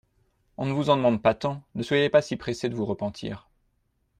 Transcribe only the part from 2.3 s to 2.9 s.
pressée de vous